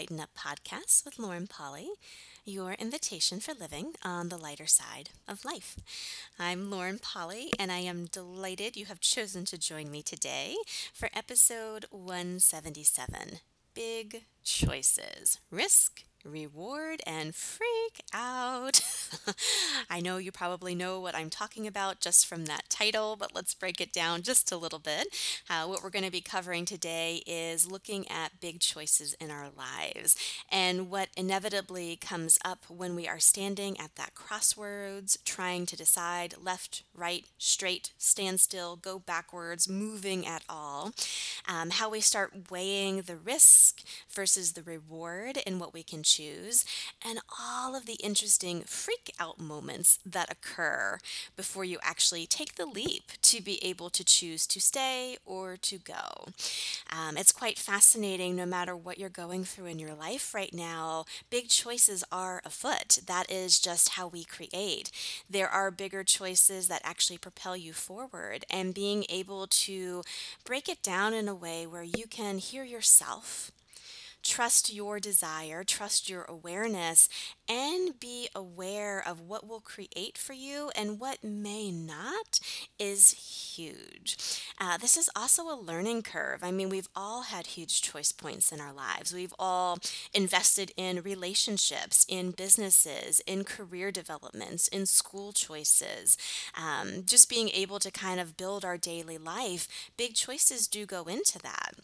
Lighten 0.00 0.18
Up 0.18 0.30
podcast 0.34 1.04
with 1.04 1.18
Lauren 1.18 1.46
Polly, 1.46 1.90
your 2.46 2.72
invitation 2.72 3.38
for 3.38 3.52
living 3.52 3.92
on 4.02 4.30
the 4.30 4.38
lighter 4.38 4.64
side 4.64 5.10
of 5.28 5.44
life. 5.44 5.76
I'm 6.38 6.70
Lauren 6.70 6.98
Polly, 6.98 7.52
and 7.58 7.70
I 7.70 7.80
am 7.80 8.06
delighted 8.06 8.78
you 8.78 8.86
have 8.86 9.00
chosen 9.00 9.44
to 9.44 9.58
join 9.58 9.90
me 9.90 10.00
today 10.00 10.56
for 10.94 11.10
episode 11.12 11.84
177 11.90 13.40
Big 13.74 14.22
Choices 14.42 15.38
Risk 15.50 16.04
reward 16.24 17.00
and 17.06 17.34
freak 17.34 18.02
out. 18.12 18.80
I 19.90 20.00
know 20.00 20.18
you 20.18 20.32
probably 20.32 20.74
know 20.74 21.00
what 21.00 21.14
I'm 21.14 21.30
talking 21.30 21.66
about 21.66 22.00
just 22.00 22.26
from 22.26 22.46
that 22.46 22.68
title, 22.68 23.16
but 23.18 23.34
let's 23.34 23.54
break 23.54 23.80
it 23.80 23.92
down 23.92 24.22
just 24.22 24.52
a 24.52 24.56
little 24.56 24.78
bit. 24.78 25.08
Uh, 25.48 25.66
what 25.66 25.82
we're 25.82 25.90
going 25.90 26.04
to 26.04 26.10
be 26.10 26.20
covering 26.20 26.64
today 26.64 27.22
is 27.26 27.70
looking 27.70 28.08
at 28.10 28.40
big 28.40 28.60
choices 28.60 29.14
in 29.20 29.30
our 29.30 29.48
lives 29.56 30.16
and 30.50 30.90
what 30.90 31.08
inevitably 31.16 31.96
comes 31.96 32.38
up 32.44 32.64
when 32.68 32.94
we 32.94 33.08
are 33.08 33.18
standing 33.18 33.78
at 33.78 33.96
that 33.96 34.14
crossroads, 34.14 35.18
trying 35.24 35.66
to 35.66 35.76
decide 35.76 36.34
left, 36.42 36.82
right, 36.94 37.24
straight, 37.38 37.92
stand 37.98 38.40
still, 38.40 38.76
go 38.76 38.98
backwards, 38.98 39.68
moving 39.68 40.26
at 40.26 40.42
all. 40.48 40.92
Um, 41.48 41.70
how 41.70 41.90
we 41.90 42.00
start 42.00 42.50
weighing 42.50 43.02
the 43.02 43.16
risk 43.16 43.82
versus 44.08 44.52
the 44.52 44.62
reward 44.62 45.38
and 45.46 45.60
what 45.60 45.74
we 45.74 45.82
can 45.82 46.02
choose, 46.14 46.64
and 47.06 47.18
all 47.40 47.74
of 47.74 47.86
the 47.86 47.98
interesting 48.02 48.62
freak 48.62 49.12
out 49.18 49.38
moments 49.38 49.98
that 50.04 50.30
occur 50.30 50.98
before 51.36 51.64
you 51.64 51.78
actually 51.82 52.26
take 52.26 52.54
the 52.54 52.66
leap 52.66 53.04
to 53.22 53.40
be 53.40 53.62
able 53.64 53.90
to 53.90 54.04
choose 54.04 54.46
to 54.46 54.60
stay 54.60 55.16
or 55.24 55.56
to 55.56 55.78
go. 55.78 56.26
Um, 56.90 57.16
it's 57.16 57.32
quite 57.32 57.58
fascinating 57.58 58.36
no 58.36 58.46
matter 58.46 58.76
what 58.76 58.98
you're 58.98 59.08
going 59.08 59.44
through 59.44 59.66
in 59.66 59.78
your 59.78 59.94
life 59.94 60.34
right 60.34 60.52
now, 60.52 61.04
big 61.30 61.48
choices 61.48 62.04
are 62.10 62.42
afoot. 62.44 62.98
That 63.06 63.30
is 63.30 63.58
just 63.58 63.90
how 63.90 64.08
we 64.08 64.24
create. 64.24 64.90
There 65.28 65.48
are 65.48 65.70
bigger 65.70 66.04
choices 66.04 66.68
that 66.68 66.82
actually 66.84 67.18
propel 67.18 67.56
you 67.56 67.72
forward, 67.72 68.44
and 68.50 68.74
being 68.74 69.04
able 69.08 69.46
to 69.46 70.02
break 70.44 70.68
it 70.68 70.82
down 70.82 71.14
in 71.14 71.28
a 71.28 71.34
way 71.34 71.66
where 71.66 71.82
you 71.82 72.06
can 72.08 72.38
hear 72.38 72.64
yourself 72.64 73.52
trust 74.22 74.72
your 74.72 75.00
desire, 75.00 75.64
trust 75.64 76.08
your 76.08 76.24
awareness, 76.24 77.08
and 77.48 77.98
be 77.98 78.28
aware 78.34 79.02
of 79.06 79.20
what 79.20 79.46
will 79.46 79.60
create 79.60 80.16
for 80.16 80.32
you 80.32 80.70
and 80.76 81.00
what 81.00 81.24
may 81.24 81.70
not 81.70 82.38
is 82.78 83.10
huge. 83.10 84.16
Uh, 84.60 84.76
this 84.76 84.96
is 84.96 85.10
also 85.16 85.42
a 85.44 85.60
learning 85.60 86.02
curve. 86.02 86.40
I 86.42 86.50
mean, 86.50 86.68
we've 86.68 86.88
all 86.94 87.22
had 87.22 87.48
huge 87.48 87.82
choice 87.82 88.12
points 88.12 88.52
in 88.52 88.60
our 88.60 88.72
lives. 88.72 89.12
We've 89.12 89.34
all 89.38 89.78
invested 90.14 90.72
in 90.76 91.02
relationships, 91.02 92.06
in 92.08 92.30
businesses, 92.30 93.20
in 93.26 93.44
career 93.44 93.90
developments, 93.90 94.68
in 94.68 94.86
school 94.86 95.32
choices. 95.32 96.16
Um, 96.56 97.04
just 97.04 97.28
being 97.28 97.50
able 97.50 97.78
to 97.80 97.90
kind 97.90 98.20
of 98.20 98.36
build 98.36 98.64
our 98.64 98.76
daily 98.76 99.18
life, 99.18 99.66
big 99.96 100.14
choices 100.14 100.66
do 100.68 100.86
go 100.86 101.04
into 101.04 101.38
that. 101.40 101.74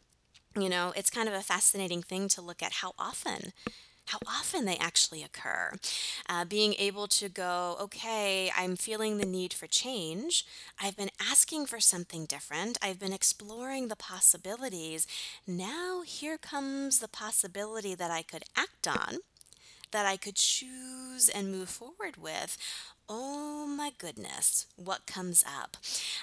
You 0.58 0.68
know, 0.70 0.92
it's 0.96 1.10
kind 1.10 1.28
of 1.28 1.34
a 1.34 1.42
fascinating 1.42 2.02
thing 2.02 2.28
to 2.28 2.40
look 2.40 2.62
at 2.62 2.74
how 2.74 2.92
often 2.98 3.52
how 4.06 4.18
often 4.26 4.64
they 4.64 4.76
actually 4.76 5.22
occur. 5.24 5.72
Uh, 6.28 6.44
being 6.44 6.74
able 6.78 7.08
to 7.08 7.28
go, 7.28 7.76
okay, 7.80 8.50
I'm 8.56 8.76
feeling 8.76 9.18
the 9.18 9.26
need 9.26 9.52
for 9.52 9.66
change. 9.66 10.46
I've 10.80 10.96
been 10.96 11.10
asking 11.20 11.66
for 11.66 11.80
something 11.80 12.24
different. 12.24 12.78
I've 12.80 13.00
been 13.00 13.12
exploring 13.12 13.88
the 13.88 13.96
possibilities. 13.96 15.06
Now 15.46 16.02
here 16.06 16.38
comes 16.38 17.00
the 17.00 17.08
possibility 17.08 17.94
that 17.96 18.10
I 18.10 18.22
could 18.22 18.44
act 18.56 18.86
on, 18.86 19.18
that 19.90 20.06
I 20.06 20.16
could 20.16 20.36
choose 20.36 21.28
and 21.28 21.50
move 21.52 21.68
forward 21.68 22.16
with. 22.16 22.56
Oh 23.08 23.66
my 23.66 23.92
goodness, 23.98 24.66
what 24.76 25.06
comes 25.06 25.44
up? 25.44 25.76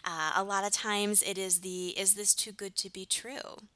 Uh, 0.05 0.31
a 0.35 0.43
lot 0.43 0.65
of 0.65 0.71
times 0.71 1.21
it 1.21 1.37
is 1.37 1.59
the, 1.59 1.89
is 1.99 2.15
this 2.15 2.33
too 2.33 2.51
good 2.51 2.75
to 2.77 2.89
be 2.89 3.05
true? 3.05 3.67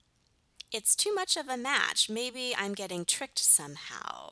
It's 0.71 0.95
too 0.95 1.13
much 1.13 1.37
of 1.37 1.47
a 1.47 1.57
match. 1.57 2.09
Maybe 2.09 2.53
I'm 2.57 2.73
getting 2.73 3.05
tricked 3.05 3.39
somehow. 3.39 4.31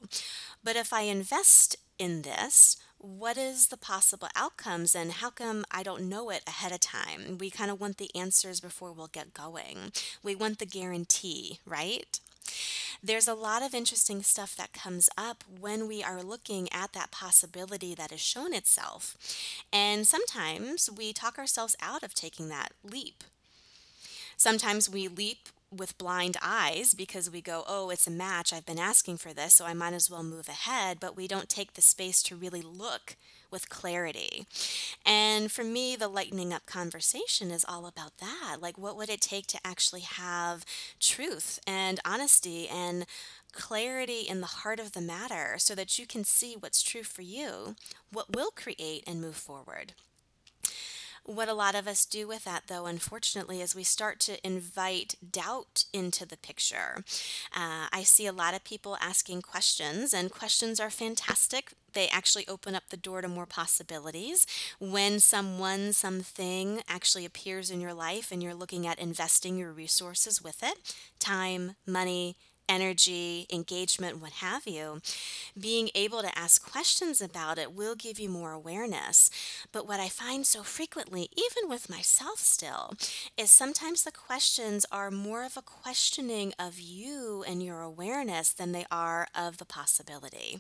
But 0.64 0.76
if 0.76 0.92
I 0.92 1.02
invest 1.02 1.78
in 1.98 2.24
this, 2.24 2.78
what 2.98 3.38
is 3.38 3.68
the 3.68 3.78
possible 3.78 4.30
outcomes 4.36 4.96
and 4.96 5.12
how 5.14 5.30
come 5.30 5.64
I 5.72 5.84
don't 5.84 6.10
know 6.10 6.30
it 6.30 6.44
ahead 6.48 6.72
of 6.72 6.80
time? 6.80 7.38
We 7.40 7.50
kind 7.50 7.70
of 7.70 7.80
want 7.80 7.98
the 7.98 8.14
answers 8.16 8.60
before 8.60 8.92
we'll 8.92 9.08
get 9.08 9.34
going. 9.34 9.92
We 10.24 10.36
want 10.36 10.60
the 10.60 10.66
guarantee, 10.66 11.60
right? 11.66 12.20
There's 13.04 13.28
a 13.28 13.34
lot 13.36 13.62
of 13.62 13.74
interesting 13.74 14.24
stuff 14.24 14.56
that 14.56 14.74
comes 14.74 15.10
up 15.18 15.44
when 15.60 15.88
we 15.88 16.04
are 16.04 16.24
looking 16.24 16.68
at 16.72 16.94
that 16.94 17.12
possibility 17.12 17.94
that 17.96 18.12
has 18.12 18.22
shown 18.22 18.54
itself. 18.54 19.18
And 19.72 20.08
sometimes 20.08 20.90
we 20.90 21.14
talk 21.14 21.38
ourselves 21.38 21.76
out 21.82 22.04
of 22.04 22.14
taking 22.14 22.50
that 22.50 22.72
leap. 22.84 23.24
Sometimes 24.38 24.90
we 24.90 25.08
leap 25.08 25.50
with 25.78 25.98
blind 25.98 26.38
eyes 26.42 26.94
because 26.94 27.30
we 27.30 27.42
go, 27.42 27.64
oh, 27.68 27.90
it's 27.90 28.08
a 28.08 28.12
match. 28.12 28.54
I've 28.54 28.66
been 28.66 28.80
asking 28.80 29.18
for 29.18 29.34
this, 29.34 29.56
so 29.56 29.66
I 29.66 29.74
might 29.74 29.94
as 29.94 30.10
well 30.10 30.24
move 30.24 30.48
ahead. 30.48 31.00
But 31.00 31.16
we 31.16 31.28
don't 31.28 31.50
take 31.50 31.74
the 31.74 31.82
space 31.82 32.24
to 32.24 32.36
really 32.36 32.62
look 32.62 33.16
with 33.52 33.70
clarity. 33.70 34.46
And 35.06 35.52
for 35.52 35.64
me, 35.64 35.96
the 35.96 36.08
lightening 36.08 36.52
up 36.54 36.66
conversation 36.66 37.52
is 37.52 37.66
all 37.68 37.86
about 37.86 38.18
that. 38.18 38.58
Like, 38.60 38.78
what 38.78 38.98
would 38.98 39.10
it 39.10 39.22
take 39.22 39.48
to 39.48 39.60
actually 39.64 40.02
have 40.02 40.66
truth 41.00 41.60
and 41.66 42.00
honesty 42.04 42.68
and 42.68 43.06
clarity 43.54 44.22
in 44.22 44.42
the 44.42 44.48
heart 44.48 44.80
of 44.80 44.92
the 44.92 45.02
matter 45.02 45.56
so 45.58 45.74
that 45.76 45.98
you 45.98 46.06
can 46.06 46.24
see 46.24 46.56
what's 46.60 46.84
true 46.84 47.04
for 47.04 47.22
you, 47.22 47.76
what 48.12 48.36
will 48.36 48.52
create 48.52 49.04
and 49.08 49.22
move 49.22 49.36
forward? 49.38 49.94
What 51.28 51.50
a 51.50 51.56
lot 51.56 51.74
of 51.74 51.88
us 51.88 52.06
do 52.06 52.28
with 52.28 52.44
that, 52.44 52.66
though, 52.68 52.86
unfortunately, 52.86 53.60
is 53.60 53.74
we 53.74 53.84
start 53.84 54.20
to 54.22 54.46
invite 54.46 55.16
doubt 55.32 55.86
into 55.92 56.24
the 56.24 56.38
picture. 56.38 57.04
Uh, 57.52 57.88
I 57.92 58.04
see 58.04 58.28
a 58.28 58.32
lot 58.32 58.54
of 58.54 58.64
people 58.64 58.96
asking 59.02 59.42
questions, 59.42 60.14
and 60.14 60.32
questions 60.32 60.80
are 60.80 60.92
fantastic. 60.92 61.74
They 61.94 62.08
actually 62.10 62.48
open 62.48 62.76
up 62.76 62.84
the 62.90 62.98
door 62.98 63.22
to 63.22 63.28
more 63.28 63.48
possibilities. 63.48 64.46
When 64.80 65.20
someone, 65.20 65.94
something 65.94 66.84
actually 66.88 67.26
appears 67.26 67.72
in 67.72 67.82
your 67.82 67.96
life 67.96 68.32
and 68.32 68.44
you're 68.44 68.54
looking 68.54 68.86
at 68.86 69.00
investing 69.00 69.58
your 69.58 69.72
resources 69.72 70.44
with 70.44 70.62
it 70.62 70.94
time, 71.20 71.76
money, 71.88 72.38
energy, 72.68 73.46
engagement, 73.52 74.22
what 74.22 74.34
have 74.34 74.68
you, 74.68 75.02
being 75.60 75.90
able 75.96 76.22
to 76.22 76.38
ask 76.38 76.70
questions 76.70 77.22
about 77.22 77.58
it 77.58 77.74
will 77.74 77.96
give 77.96 78.20
you 78.20 78.30
more 78.30 78.52
awareness. 78.52 79.30
But 79.72 79.88
what 79.88 80.00
I 80.00 80.10
find 80.10 80.46
so 80.46 80.64
frequently, 80.64 81.30
even 81.36 81.70
with 81.70 81.90
myself 81.90 82.40
still, 82.40 82.94
is 83.38 83.52
sometimes 83.52 84.04
the 84.04 84.12
questions 84.12 84.86
are 84.92 85.12
more 85.12 85.44
of 85.44 85.58
a 85.58 85.62
questioning 85.62 86.54
of 86.60 86.80
you 86.80 87.44
and 87.48 87.62
your 87.64 87.82
awareness 87.82 88.52
than 88.52 88.72
they 88.72 88.86
are 88.92 89.28
of 89.36 89.58
the 89.58 89.66
possibility. 89.66 90.60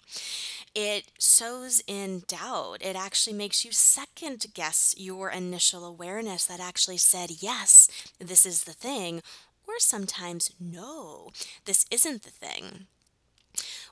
It 0.73 1.05
sows 1.17 1.81
in 1.87 2.23
doubt. 2.27 2.77
It 2.81 2.95
actually 2.95 3.35
makes 3.35 3.63
you 3.65 3.71
second 3.71 4.47
guess 4.53 4.93
your 4.97 5.29
initial 5.29 5.85
awareness 5.85 6.45
that 6.45 6.59
actually 6.59 6.97
said, 6.97 7.41
yes, 7.41 7.87
this 8.19 8.45
is 8.45 8.63
the 8.63 8.73
thing, 8.73 9.21
or 9.67 9.79
sometimes, 9.79 10.51
no, 10.59 11.31
this 11.65 11.85
isn't 11.91 12.23
the 12.23 12.31
thing. 12.31 12.87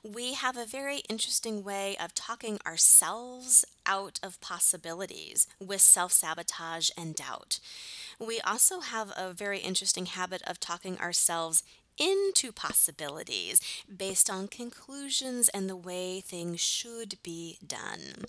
We 0.02 0.34
have 0.34 0.56
a 0.56 0.66
very 0.66 0.98
interesting 1.08 1.64
way 1.64 1.96
of 2.02 2.14
talking 2.14 2.58
ourselves 2.66 3.64
out 3.86 4.20
of 4.22 4.40
possibilities 4.40 5.46
with 5.58 5.80
self 5.80 6.12
sabotage 6.12 6.90
and 6.96 7.14
doubt. 7.14 7.58
We 8.18 8.40
also 8.40 8.80
have 8.80 9.12
a 9.16 9.32
very 9.32 9.60
interesting 9.60 10.06
habit 10.06 10.42
of 10.46 10.60
talking 10.60 10.98
ourselves 10.98 11.62
into 11.96 12.52
possibilities 12.52 13.60
based 13.94 14.28
on 14.28 14.48
conclusions 14.48 15.48
and 15.50 15.68
the 15.70 15.76
way 15.76 16.20
things 16.20 16.60
should 16.60 17.16
be 17.22 17.58
done. 17.64 18.24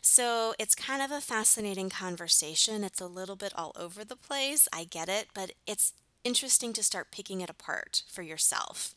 So 0.00 0.54
it's 0.58 0.74
kind 0.74 1.02
of 1.02 1.10
a 1.10 1.20
fascinating 1.20 1.90
conversation. 1.90 2.84
It's 2.84 3.00
a 3.00 3.06
little 3.06 3.36
bit 3.36 3.52
all 3.56 3.72
over 3.76 4.04
the 4.04 4.16
place. 4.16 4.68
I 4.72 4.84
get 4.84 5.08
it, 5.08 5.28
but 5.34 5.52
it's 5.66 5.92
interesting 6.24 6.72
to 6.74 6.82
start 6.82 7.10
picking 7.10 7.40
it 7.40 7.50
apart 7.50 8.02
for 8.08 8.22
yourself. 8.22 8.94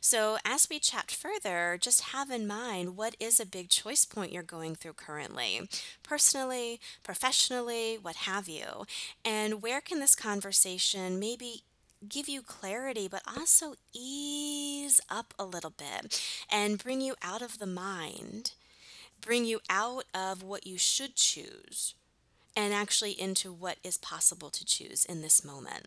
So, 0.00 0.38
as 0.44 0.68
we 0.68 0.78
chat 0.78 1.10
further, 1.10 1.78
just 1.80 2.12
have 2.12 2.30
in 2.30 2.46
mind 2.46 2.96
what 2.96 3.16
is 3.20 3.38
a 3.40 3.46
big 3.46 3.68
choice 3.68 4.04
point 4.04 4.32
you're 4.32 4.42
going 4.42 4.74
through 4.74 4.94
currently, 4.94 5.68
personally, 6.02 6.80
professionally, 7.02 7.98
what 8.00 8.16
have 8.16 8.48
you, 8.48 8.86
and 9.24 9.62
where 9.62 9.80
can 9.80 10.00
this 10.00 10.14
conversation 10.14 11.18
maybe 11.18 11.62
give 12.08 12.28
you 12.28 12.42
clarity, 12.42 13.08
but 13.08 13.22
also 13.26 13.74
ease 13.92 15.00
up 15.08 15.34
a 15.38 15.44
little 15.44 15.70
bit 15.70 16.20
and 16.50 16.82
bring 16.82 17.00
you 17.00 17.14
out 17.22 17.42
of 17.42 17.58
the 17.58 17.66
mind, 17.66 18.52
bring 19.20 19.44
you 19.44 19.60
out 19.70 20.04
of 20.14 20.42
what 20.42 20.66
you 20.66 20.78
should 20.78 21.14
choose, 21.14 21.94
and 22.56 22.74
actually 22.74 23.12
into 23.12 23.52
what 23.52 23.78
is 23.84 23.96
possible 23.98 24.50
to 24.50 24.64
choose 24.64 25.04
in 25.04 25.22
this 25.22 25.44
moment. 25.44 25.86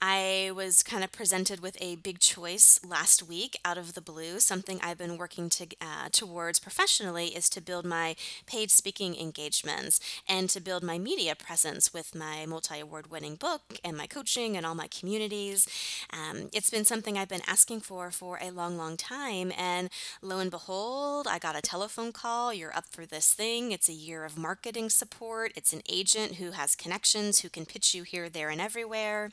I 0.00 0.50
was 0.54 0.82
kind 0.82 1.02
of 1.02 1.12
presented 1.12 1.60
with 1.60 1.76
a 1.80 1.96
big 1.96 2.18
choice 2.18 2.80
last 2.86 3.22
week 3.22 3.58
out 3.64 3.78
of 3.78 3.94
the 3.94 4.00
blue. 4.00 4.40
Something 4.40 4.78
I've 4.82 4.98
been 4.98 5.16
working 5.16 5.48
to, 5.50 5.66
uh, 5.80 6.08
towards 6.12 6.58
professionally 6.58 7.28
is 7.28 7.48
to 7.50 7.60
build 7.60 7.84
my 7.84 8.16
paid 8.46 8.70
speaking 8.70 9.16
engagements 9.16 10.00
and 10.28 10.50
to 10.50 10.60
build 10.60 10.82
my 10.82 10.98
media 10.98 11.34
presence 11.34 11.94
with 11.94 12.14
my 12.14 12.44
multi 12.46 12.80
award 12.80 13.10
winning 13.10 13.36
book 13.36 13.62
and 13.82 13.96
my 13.96 14.06
coaching 14.06 14.56
and 14.56 14.66
all 14.66 14.74
my 14.74 14.88
communities. 14.88 15.66
Um, 16.12 16.48
it's 16.52 16.70
been 16.70 16.84
something 16.84 17.16
I've 17.16 17.28
been 17.28 17.42
asking 17.46 17.80
for 17.80 18.10
for 18.10 18.38
a 18.42 18.50
long, 18.50 18.76
long 18.76 18.96
time. 18.96 19.52
And 19.56 19.90
lo 20.22 20.38
and 20.38 20.50
behold, 20.50 21.26
I 21.26 21.38
got 21.38 21.56
a 21.56 21.62
telephone 21.62 22.12
call. 22.12 22.52
You're 22.52 22.76
up 22.76 22.86
for 22.90 23.06
this 23.06 23.32
thing. 23.32 23.72
It's 23.72 23.88
a 23.88 23.92
year 23.92 24.24
of 24.24 24.36
marketing 24.36 24.90
support. 24.90 25.52
It's 25.56 25.72
an 25.72 25.82
agent 25.88 26.34
who 26.34 26.52
has 26.52 26.76
connections 26.76 27.40
who 27.40 27.48
can 27.48 27.64
pitch 27.64 27.94
you 27.94 28.02
here, 28.02 28.28
there, 28.28 28.50
and 28.50 28.60
everywhere. 28.60 29.30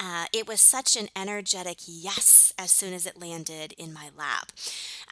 Uh, 0.00 0.26
it 0.32 0.46
was 0.46 0.60
such 0.60 0.96
an 0.96 1.08
energetic 1.14 1.78
yes 1.86 2.52
as 2.58 2.70
soon 2.70 2.92
as 2.92 3.06
it 3.06 3.20
landed 3.20 3.72
in 3.78 3.92
my 3.92 4.08
lap. 4.16 4.52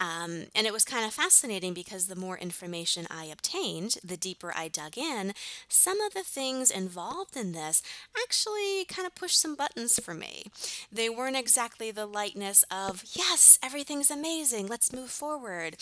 Um, 0.01 0.47
and 0.55 0.67
it 0.67 0.73
was 0.73 0.85
kind 0.85 1.05
of 1.05 1.13
fascinating 1.13 1.75
because 1.75 2.07
the 2.07 2.17
more 2.17 2.39
information 2.39 3.07
I 3.11 3.25
obtained, 3.25 3.97
the 4.05 4.17
deeper 4.17 4.53
I 4.57 4.69
dug 4.69 4.97
in, 4.97 5.33
some 5.69 6.01
of 6.01 6.15
the 6.15 6.23
things 6.23 6.71
involved 6.71 7.37
in 7.37 7.53
this 7.53 7.83
actually 8.23 8.85
kind 8.87 9.07
of 9.07 9.15
pushed 9.15 9.41
some 9.41 9.55
buttons 9.55 9.99
for 9.99 10.15
me. 10.15 10.45
They 10.91 11.09
weren't 11.09 11.37
exactly 11.37 11.91
the 11.91 12.07
lightness 12.07 12.65
of, 12.71 13.05
yes, 13.13 13.59
everything's 13.63 14.11
amazing, 14.11 14.67
let's 14.67 14.93
move 14.93 15.11
forward. 15.11 15.77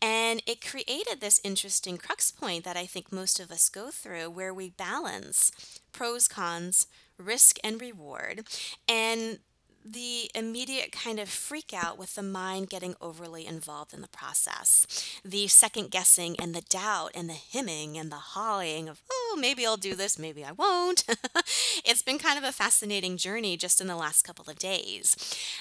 And 0.00 0.42
it 0.46 0.64
created 0.64 1.20
this 1.20 1.40
interesting 1.44 1.96
crux 1.98 2.30
point 2.30 2.64
that 2.64 2.76
I 2.76 2.86
think 2.86 3.12
most 3.12 3.40
of 3.40 3.50
us 3.50 3.68
go 3.68 3.90
through 3.90 4.30
where 4.30 4.54
we 4.54 4.70
balance 4.70 5.52
pros, 5.92 6.28
cons, 6.28 6.86
risk 7.18 7.58
and 7.64 7.80
reward, 7.80 8.44
and 8.88 9.38
the 9.84 10.30
immediate 10.34 10.92
kind 10.92 11.18
of 11.18 11.28
freak 11.28 11.72
out 11.72 11.98
with 11.98 12.14
the 12.14 12.22
mind 12.22 12.68
getting 12.68 12.94
overly 13.00 13.46
involved 13.46 13.94
in 13.94 14.00
the 14.00 14.08
process, 14.08 14.86
the 15.24 15.46
second 15.46 15.90
guessing 15.90 16.36
and 16.38 16.54
the 16.54 16.60
doubt 16.62 17.12
and 17.14 17.28
the 17.28 17.34
hemming 17.34 17.96
and 17.96 18.12
the 18.12 18.16
hawing 18.16 18.88
of, 18.88 19.00
oh, 19.10 19.38
maybe 19.40 19.66
I'll 19.66 19.76
do 19.76 19.94
this, 19.94 20.18
maybe 20.18 20.44
I 20.44 20.52
won't. 20.52 21.04
it's 21.84 22.02
been 22.02 22.18
kind 22.18 22.38
of 22.38 22.44
a 22.44 22.52
fascinating 22.52 23.16
journey 23.16 23.56
just 23.56 23.80
in 23.80 23.86
the 23.86 23.96
last 23.96 24.22
couple 24.22 24.50
of 24.50 24.58
days. 24.58 25.16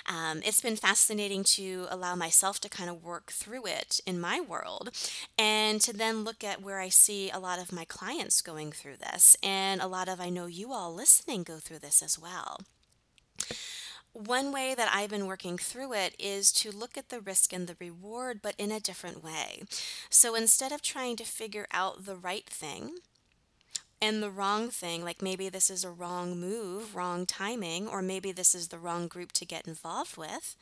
Um, 0.05 0.41
it's 0.43 0.61
been 0.61 0.75
fascinating 0.75 1.43
to 1.43 1.87
allow 1.89 2.15
myself 2.15 2.59
to 2.61 2.69
kind 2.69 2.89
of 2.89 3.03
work 3.03 3.31
through 3.31 3.67
it 3.67 4.01
in 4.05 4.19
my 4.19 4.41
world 4.41 4.89
and 5.37 5.79
to 5.81 5.93
then 5.93 6.23
look 6.23 6.43
at 6.43 6.61
where 6.61 6.79
I 6.79 6.89
see 6.89 7.29
a 7.29 7.39
lot 7.39 7.59
of 7.59 7.71
my 7.71 7.85
clients 7.85 8.41
going 8.41 8.71
through 8.71 8.97
this 8.97 9.37
and 9.41 9.81
a 9.81 9.87
lot 9.87 10.09
of 10.09 10.19
I 10.19 10.29
know 10.29 10.47
you 10.47 10.73
all 10.73 10.93
listening 10.93 11.43
go 11.43 11.57
through 11.57 11.79
this 11.79 12.01
as 12.01 12.19
well. 12.19 12.59
One 14.25 14.51
way 14.51 14.73
that 14.73 14.89
I've 14.91 15.11
been 15.11 15.27
working 15.27 15.59
through 15.59 15.93
it 15.93 16.15
is 16.17 16.51
to 16.53 16.71
look 16.71 16.97
at 16.97 17.09
the 17.09 17.19
risk 17.19 17.53
and 17.53 17.67
the 17.67 17.77
reward, 17.79 18.39
but 18.41 18.55
in 18.57 18.71
a 18.71 18.79
different 18.79 19.23
way. 19.23 19.61
So 20.09 20.33
instead 20.33 20.71
of 20.71 20.81
trying 20.81 21.17
to 21.17 21.23
figure 21.23 21.67
out 21.71 22.05
the 22.05 22.15
right 22.15 22.47
thing 22.49 22.95
and 24.01 24.23
the 24.23 24.31
wrong 24.31 24.71
thing, 24.71 25.03
like 25.03 25.21
maybe 25.21 25.49
this 25.49 25.69
is 25.69 25.83
a 25.83 25.91
wrong 25.91 26.39
move, 26.39 26.95
wrong 26.95 27.27
timing, 27.27 27.87
or 27.87 28.01
maybe 28.01 28.31
this 28.31 28.55
is 28.55 28.69
the 28.69 28.79
wrong 28.79 29.07
group 29.07 29.33
to 29.33 29.45
get 29.45 29.67
involved 29.67 30.17
with, 30.17 30.55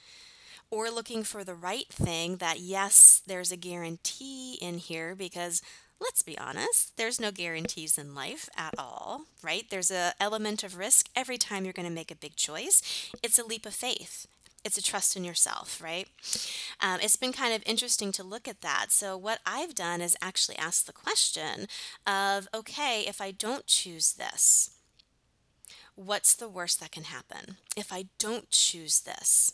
or 0.70 0.90
looking 0.90 1.24
for 1.24 1.46
the 1.46 1.56
right 1.56 1.88
thing 1.88 2.36
that, 2.38 2.60
yes, 2.60 3.22
there's 3.26 3.54
a 3.54 3.58
guarantee 3.58 4.58
in 4.62 4.80
here 4.80 5.16
because 5.16 5.62
let's 6.00 6.22
be 6.22 6.38
honest, 6.38 6.98
there's 6.98 7.20
no 7.20 7.32
guarantees 7.32 7.98
in 7.98 8.16
life 8.16 8.50
at 8.58 8.74
all, 8.78 9.24
right? 9.42 9.66
There's 9.70 9.92
a 9.92 10.14
element 10.20 10.64
of 10.64 10.78
risk 10.78 11.10
every 11.16 11.38
time 11.38 11.64
you're 11.64 11.74
going 11.74 11.88
to 11.88 11.94
make 11.94 12.12
a 12.12 12.16
big 12.16 12.36
choice. 12.36 13.10
It's 13.24 13.40
a 13.40 13.46
leap 13.46 13.66
of 13.66 13.74
faith. 13.74 14.28
It's 14.64 14.78
a 14.78 14.84
trust 14.84 15.16
in 15.16 15.24
yourself, 15.24 15.80
right? 15.82 16.08
Um, 16.82 17.00
it's 17.00 17.16
been 17.16 17.32
kind 17.34 17.54
of 17.54 17.62
interesting 17.68 18.12
to 18.14 18.24
look 18.24 18.48
at 18.48 18.62
that. 18.62 18.88
So, 18.90 19.16
what 19.16 19.40
I've 19.46 19.76
done 19.76 20.02
is 20.02 20.18
actually 20.24 20.58
ask 20.58 20.86
the 20.86 20.92
question 20.92 21.68
of 22.08 22.48
okay, 22.54 23.04
if 23.08 23.22
I 23.22 23.30
don't 23.30 23.68
choose 23.68 24.14
this, 24.14 24.72
what's 25.94 26.34
the 26.36 26.50
worst 26.50 26.80
that 26.80 26.92
can 26.92 27.04
happen? 27.04 27.58
If 27.78 27.94
I 27.94 28.06
don't 28.18 28.50
choose 28.50 29.02
this, 29.02 29.52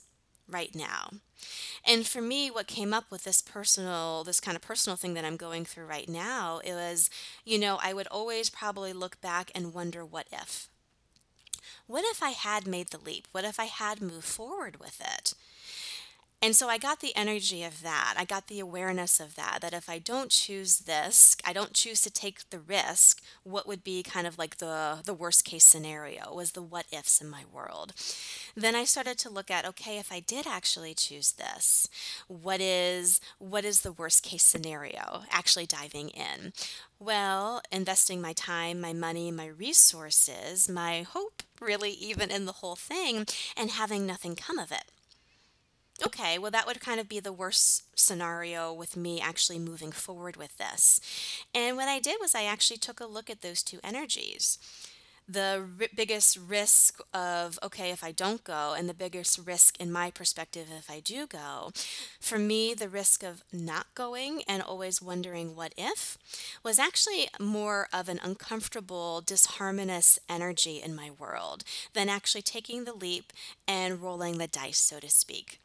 right 0.52 0.74
now. 0.76 1.12
And 1.86 2.06
for 2.06 2.22
me, 2.22 2.52
what 2.52 2.68
came 2.68 2.94
up 2.94 3.06
with 3.10 3.24
this 3.24 3.42
personal, 3.42 4.24
this 4.24 4.40
kind 4.40 4.56
of 4.56 4.62
personal 4.62 4.96
thing 4.96 5.16
that 5.16 5.26
I'm 5.26 5.38
going 5.38 5.66
through 5.66 5.86
right 5.86 6.08
now, 6.08 6.60
it 6.64 6.74
was, 6.74 7.10
you 7.44 7.58
know, 7.58 7.80
I 7.82 7.94
would 7.94 8.08
always 8.08 8.50
probably 8.50 8.94
look 8.94 9.20
back 9.22 9.52
and 9.56 9.74
wonder, 9.74 10.06
what 10.06 10.28
if? 10.32 10.70
What 11.88 12.06
if 12.06 12.22
I 12.22 12.30
had 12.30 12.68
made 12.68 12.90
the 12.90 13.00
leap? 13.00 13.28
What 13.32 13.44
if 13.44 13.60
I 13.60 13.66
had 13.66 14.02
moved 14.02 14.26
forward 14.26 14.80
with 14.80 15.02
it? 15.02 15.34
And 16.44 16.56
so 16.56 16.68
I 16.68 16.80
got 16.80 17.02
the 17.02 17.16
energy 17.16 17.64
of 17.64 17.84
that. 17.84 18.16
I 18.18 18.26
got 18.26 18.48
the 18.48 18.60
awareness 18.60 19.20
of 19.20 19.36
that, 19.36 19.60
that 19.62 19.74
if 19.74 19.88
I 19.88 20.00
don't 20.00 20.32
choose 20.32 20.80
this, 20.80 21.38
I 21.46 21.54
don't 21.54 21.74
choose 21.74 22.02
to 22.02 22.10
take 22.10 22.50
the 22.50 22.58
risk, 22.58 23.22
what 23.44 23.68
would 23.68 23.84
be 23.84 24.02
kind 24.02 24.26
of 24.26 24.40
like 24.40 24.58
the, 24.58 25.02
the 25.06 25.14
worst 25.14 25.46
case 25.46 25.64
scenario 25.64 26.34
was 26.34 26.54
the 26.54 26.64
what 26.64 26.88
ifs 26.92 27.22
in 27.22 27.30
my 27.30 27.44
world. 27.54 27.94
Then 28.56 28.76
I 28.76 28.86
started 28.86 29.20
to 29.20 29.30
look 29.30 29.52
at, 29.52 29.68
okay, 29.68 30.00
if 30.00 30.12
I 30.12 30.20
did 30.20 30.48
actually 30.48 30.96
choose 30.96 31.34
this, 31.34 31.88
what 32.28 32.60
is 32.60 33.22
what 33.38 33.64
is 33.64 33.82
the 33.82 33.92
worst 33.92 34.24
case 34.24 34.44
scenario? 34.44 35.24
Actually 35.30 35.68
diving 35.68 36.10
in. 36.10 36.54
Well, 37.00 37.62
investing 37.72 38.20
my 38.20 38.34
time, 38.34 38.82
my 38.82 38.94
money, 38.94 39.32
my 39.32 39.48
resources, 39.48 40.68
my 40.68 41.04
hope 41.04 41.44
really 41.60 41.92
even 41.92 42.32
in 42.32 42.46
the 42.46 42.54
whole 42.54 42.76
thing 42.76 43.28
and 43.56 43.70
having 43.70 44.08
nothing 44.08 44.36
come 44.36 44.58
of 44.58 44.72
it. 44.72 44.86
Okay, 46.04 46.40
well, 46.40 46.52
that 46.52 46.66
would 46.66 46.80
kind 46.80 47.00
of 47.00 47.08
be 47.08 47.20
the 47.20 47.34
worst 47.34 47.84
scenario 47.98 48.74
with 48.74 48.98
me 48.98 49.22
actually 49.22 49.60
moving 49.60 49.92
forward 49.92 50.36
with 50.36 50.58
this. 50.58 51.00
And 51.54 51.78
what 51.78 51.88
I 51.88 52.00
did 52.00 52.18
was 52.20 52.34
I 52.34 52.44
actually 52.44 52.78
took 52.78 53.00
a 53.00 53.06
look 53.06 53.30
at 53.30 53.42
those 53.42 53.62
two 53.62 53.80
energies. 53.84 54.58
The 55.30 55.68
r- 55.80 55.88
biggest 55.96 56.38
risk 56.38 57.00
of, 57.14 57.60
okay, 57.62 57.92
if 57.92 58.04
I 58.04 58.12
don't 58.12 58.44
go, 58.44 58.74
and 58.76 58.90
the 58.90 58.96
biggest 58.96 59.40
risk 59.46 59.80
in 59.80 59.92
my 59.92 60.10
perspective 60.10 60.68
if 60.76 60.90
I 60.90 61.02
do 61.02 61.28
go. 61.28 61.72
For 62.20 62.40
me, 62.40 62.74
the 62.74 62.90
risk 62.90 63.24
of 63.24 63.44
not 63.54 63.94
going 63.94 64.42
and 64.48 64.64
always 64.64 65.02
wondering 65.04 65.56
what 65.56 65.74
if 65.78 66.18
was 66.64 66.80
actually 66.80 67.30
more 67.40 67.88
of 67.94 68.10
an 68.10 68.20
uncomfortable, 68.24 69.22
disharmonious 69.24 70.18
energy 70.28 70.82
in 70.84 70.96
my 70.96 71.12
world 71.12 71.64
than 71.94 72.10
actually 72.10 72.42
taking 72.42 72.86
the 72.86 72.94
leap 72.94 73.32
and 73.68 74.02
rolling 74.02 74.40
the 74.40 74.48
dice, 74.48 74.80
so 74.80 75.00
to 75.00 75.10
speak. 75.10 75.60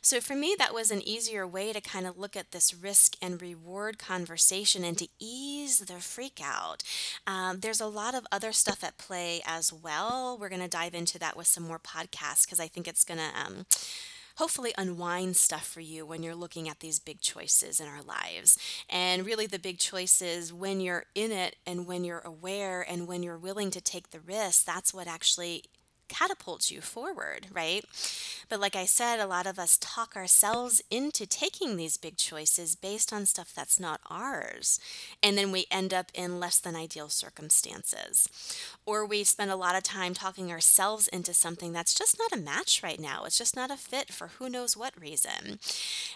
So 0.00 0.20
for 0.20 0.34
me, 0.34 0.54
that 0.58 0.74
was 0.74 0.90
an 0.90 1.06
easier 1.06 1.46
way 1.46 1.72
to 1.72 1.80
kind 1.80 2.06
of 2.06 2.18
look 2.18 2.36
at 2.36 2.52
this 2.52 2.74
risk 2.74 3.16
and 3.20 3.40
reward 3.40 3.98
conversation 3.98 4.84
and 4.84 4.98
to 4.98 5.08
ease 5.18 5.80
the 5.80 5.94
freak 5.94 6.40
out. 6.42 6.82
Um, 7.26 7.60
there's 7.60 7.80
a 7.80 7.86
lot 7.86 8.14
of 8.14 8.26
other 8.30 8.52
stuff 8.52 8.84
at 8.84 8.98
play 8.98 9.42
as 9.46 9.72
well. 9.72 10.36
We're 10.38 10.48
going 10.48 10.60
to 10.60 10.68
dive 10.68 10.94
into 10.94 11.18
that 11.18 11.36
with 11.36 11.46
some 11.46 11.64
more 11.64 11.78
podcasts 11.78 12.44
because 12.44 12.60
I 12.60 12.68
think 12.68 12.88
it's 12.88 13.04
going 13.04 13.18
to. 13.18 13.30
Um, 13.38 13.66
hopefully 14.36 14.72
unwind 14.76 15.36
stuff 15.36 15.66
for 15.66 15.80
you 15.80 16.04
when 16.04 16.22
you're 16.22 16.34
looking 16.34 16.68
at 16.68 16.80
these 16.80 16.98
big 16.98 17.20
choices 17.20 17.80
in 17.80 17.86
our 17.86 18.02
lives. 18.02 18.58
And 18.90 19.24
really, 19.24 19.46
the 19.46 19.58
big 19.58 19.78
choices 19.78 20.52
when 20.52 20.80
you're 20.80 21.04
in 21.14 21.30
it 21.30 21.56
and 21.66 21.86
when 21.86 22.04
you're 22.04 22.22
aware 22.24 22.84
and 22.88 23.06
when 23.06 23.22
you're 23.22 23.38
willing 23.38 23.70
to 23.70 23.80
take 23.80 24.10
the 24.10 24.20
risk, 24.20 24.64
that's 24.64 24.92
what 24.92 25.06
actually 25.06 25.64
catapults 26.08 26.70
you 26.70 26.80
forward, 26.80 27.46
right? 27.52 27.84
But 28.48 28.60
like 28.60 28.76
I 28.76 28.84
said, 28.84 29.20
a 29.20 29.26
lot 29.26 29.46
of 29.46 29.58
us 29.58 29.78
talk 29.80 30.16
ourselves 30.16 30.82
into 30.90 31.26
taking 31.26 31.76
these 31.76 31.96
big 31.96 32.16
choices 32.16 32.76
based 32.76 33.12
on 33.12 33.26
stuff 33.26 33.52
that's 33.54 33.80
not 33.80 34.00
ours. 34.10 34.78
And 35.22 35.36
then 35.36 35.50
we 35.50 35.66
end 35.70 35.94
up 35.94 36.10
in 36.14 36.38
less 36.40 36.58
than 36.58 36.76
ideal 36.76 37.08
circumstances. 37.08 38.28
Or 38.86 39.06
we 39.06 39.24
spend 39.24 39.50
a 39.50 39.56
lot 39.56 39.76
of 39.76 39.82
time 39.82 40.14
talking 40.14 40.50
ourselves 40.50 41.08
into 41.08 41.32
something 41.34 41.72
that's 41.72 41.94
just 41.94 42.18
not 42.18 42.38
a 42.38 42.42
match 42.42 42.82
right 42.82 43.00
now. 43.00 43.24
It's 43.24 43.38
just 43.38 43.56
not 43.56 43.70
a 43.70 43.76
fit 43.76 44.12
for 44.12 44.28
who 44.38 44.48
knows 44.48 44.76
what 44.76 45.00
reason. 45.00 45.58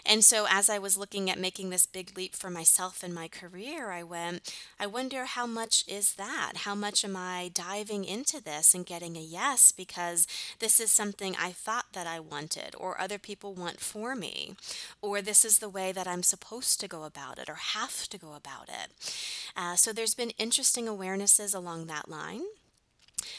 And 0.05 0.23
so 0.23 0.45
as 0.49 0.69
I 0.69 0.79
was 0.79 0.97
looking 0.97 1.29
at 1.29 1.39
making 1.39 1.69
this 1.69 1.85
big 1.85 2.15
leap 2.15 2.35
for 2.35 2.49
myself 2.49 3.03
in 3.03 3.13
my 3.13 3.27
career, 3.27 3.91
I 3.91 4.03
went, 4.03 4.53
I 4.79 4.87
wonder 4.87 5.25
how 5.25 5.45
much 5.45 5.83
is 5.87 6.13
that? 6.13 6.53
How 6.57 6.75
much 6.75 7.03
am 7.03 7.15
I 7.15 7.51
diving 7.53 8.05
into 8.05 8.41
this 8.43 8.73
and 8.73 8.85
getting 8.85 9.17
a 9.17 9.21
yes 9.21 9.71
because 9.79 10.27
this 10.59 10.81
is 10.81 10.91
something 10.91 11.37
I 11.39 11.53
thought 11.53 11.93
that 11.93 12.05
I 12.05 12.19
wanted 12.19 12.75
or 12.77 12.99
other 12.99 13.17
people 13.17 13.53
want 13.53 13.79
for 13.79 14.13
me, 14.13 14.57
or 15.01 15.21
this 15.21 15.45
is 15.45 15.59
the 15.59 15.69
way 15.69 15.93
that 15.93 16.05
I'm 16.05 16.21
supposed 16.21 16.81
to 16.81 16.87
go 16.89 17.05
about 17.05 17.39
it 17.39 17.47
or 17.47 17.55
have 17.55 18.09
to 18.09 18.17
go 18.17 18.33
about 18.33 18.67
it. 18.67 18.91
Uh, 19.55 19.77
so 19.77 19.93
there's 19.93 20.15
been 20.15 20.31
interesting 20.31 20.87
awarenesses 20.87 21.55
along 21.55 21.85
that 21.85 22.09
line. 22.09 22.41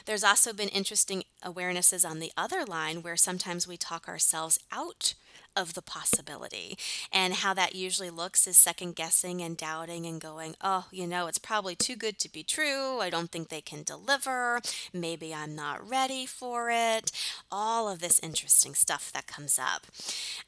There's 0.06 0.25
also 0.25 0.54
been 0.54 0.70
interesting 0.70 1.25
awarenesses 1.44 2.09
on 2.09 2.20
the 2.20 2.32
other 2.38 2.64
line 2.64 3.02
where 3.02 3.16
sometimes 3.16 3.68
we 3.68 3.76
talk 3.76 4.09
ourselves 4.09 4.59
out 4.73 5.12
of 5.57 5.75
the 5.75 5.83
possibility. 5.83 6.78
And 7.12 7.35
how 7.35 7.54
that 7.54 7.75
usually 7.75 8.11
looks 8.11 8.47
is 8.47 8.57
second 8.57 8.97
guessing 8.97 9.40
and 9.42 9.57
doubting 9.57 10.07
and 10.07 10.21
going, 10.21 10.54
oh, 10.61 10.87
you 10.90 11.07
know, 11.07 11.26
it's 11.26 11.38
probably 11.38 11.75
too 11.75 11.97
good 11.97 12.19
to 12.19 12.33
be 12.33 12.42
true. 12.42 13.00
I 13.00 13.11
don't 13.11 13.30
think 13.30 13.49
they 13.49 13.61
can 13.61 13.83
deliver. 13.83 14.61
Maybe 14.92 15.35
I'm 15.35 15.54
not 15.54 15.88
ready 15.88 16.26
for 16.26 16.71
it. 16.71 17.12
All 17.50 17.88
of 17.88 18.00
this 18.00 18.21
interesting 18.21 18.75
stuff 18.75 19.11
that 19.12 19.26
comes 19.26 19.59
up. 19.59 19.87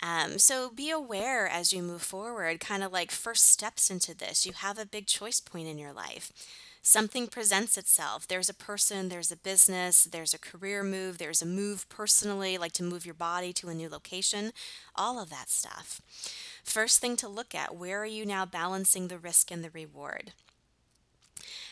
Um, 0.01 0.39
so 0.39 0.71
be 0.71 0.91
aware 0.91 1.49
as 1.49 1.73
you 1.73 1.83
move 1.83 2.03
forward, 2.03 2.61
kind 2.61 2.83
of 2.83 2.93
like 2.93 3.11
first 3.11 3.47
steps 3.47 3.91
into 3.91 4.17
this. 4.17 4.47
You 4.47 4.53
have 4.53 4.79
a 4.79 4.87
big 4.87 5.07
choice 5.07 5.41
point 5.41 5.69
in 5.69 5.79
your 5.79 5.93
life 5.93 6.33
something 6.83 7.29
presents 7.29 7.79
itself. 7.79 8.27
There's 8.27 8.49
a 8.49 8.55
person, 8.55 9.09
there's 9.09 9.31
a 9.31 9.37
business, 9.37 10.05
there's 10.05 10.35
a 10.35 10.39
career 10.39 10.83
move, 10.83 11.19
there's 11.19 11.41
a 11.41 11.47
move 11.47 11.89
personally, 11.89 12.59
like 12.59 12.73
to 12.73 12.83
move 12.83 13.07
your 13.07 13.15
body 13.15 13.53
to 13.55 13.69
a 13.69 13.75
new 13.75 13.89
location, 13.89 14.53
all 14.95 15.21
of 15.21 15.31
that 15.31 15.49
stuff. 15.49 16.01
First 16.65 17.01
thing 17.01 17.17
to 17.17 17.29
look 17.29 17.55
at 17.55 17.77
where 17.77 18.03
are 18.03 18.07
you 18.07 18.27
now 18.27 18.45
balancing 18.45 19.09
the 19.09 19.19
risk 19.19 19.51
and 19.51 19.65
the 19.65 19.71
reward? 19.71 20.33